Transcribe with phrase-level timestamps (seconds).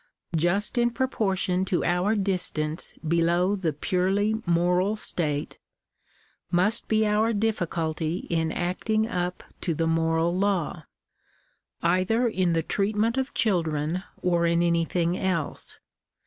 [0.35, 5.59] Just in propor tion to our distance below the purely moral state,
[6.49, 10.85] must be our difficulty in acting up to the moral law,
[11.83, 15.77] either in the treatment of children or in anything else.